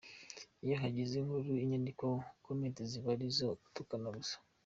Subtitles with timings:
[0.65, 4.35] Iyo hagize inkuru inyandikwaho comments ziba ari izo gutukana gusa.